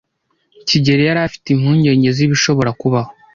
kigeli 0.67 1.03
yari 1.05 1.21
afite 1.27 1.47
impungenge 1.51 2.09
z'ibishobora 2.17 2.69
kubaho. 2.81 3.11